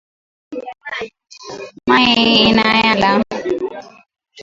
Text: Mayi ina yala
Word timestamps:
Mayi 1.87 2.23
ina 2.49 2.67
yala 2.83 3.11